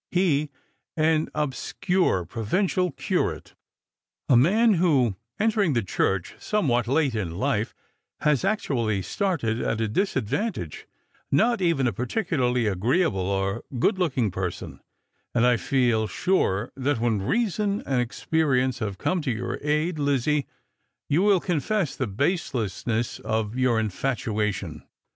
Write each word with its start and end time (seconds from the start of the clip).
"He, 0.09 0.49
an 0.97 1.29
obscure 1.35 2.25
provincial 2.25 2.91
curate; 2.91 3.53
a 4.27 4.35
man 4.35 4.73
who, 4.81 5.15
entering 5.39 5.73
the 5.73 5.83
Church 5.83 6.33
somewhat 6.39 6.87
late 6.87 7.13
in 7.13 7.37
life, 7.37 7.75
has 8.21 8.43
actually 8.43 9.03
started 9.03 9.61
at 9.61 9.79
a 9.79 9.87
disadvantage; 9.87 10.87
not 11.31 11.61
even 11.61 11.85
a 11.85 11.93
particularly 11.93 12.65
agreeable 12.65 13.19
or 13.27 13.63
good 13.77 13.99
looking 13.99 14.31
person; 14.31 14.79
and 15.35 15.45
I 15.45 15.55
feel 15.55 16.07
sure 16.07 16.71
that 16.75 16.99
when 16.99 17.21
reason 17.21 17.83
and 17.85 18.01
experience 18.01 18.79
have 18.79 18.97
come 18.97 19.21
to 19.21 19.31
your 19.31 19.59
aid, 19.61 19.99
Lizzie, 19.99 20.47
you 21.09 21.21
will 21.21 21.39
confess 21.39 21.95
the 21.95 22.07
baselessness 22.07 23.19
of 23.19 23.55
your 23.55 23.79
infatuation." 23.79 24.81